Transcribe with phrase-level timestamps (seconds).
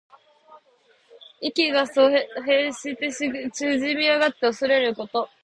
[1.41, 3.11] 意気が阻喪して
[3.51, 5.29] 縮み上がっておそれること。